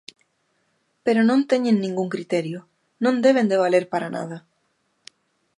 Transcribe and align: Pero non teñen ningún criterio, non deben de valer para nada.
Pero 1.05 1.21
non 1.29 1.39
teñen 1.51 1.75
ningún 1.85 2.07
criterio, 2.15 2.59
non 3.03 3.15
deben 3.25 3.49
de 3.51 3.59
valer 3.63 3.85
para 3.93 4.11
nada. 4.17 4.37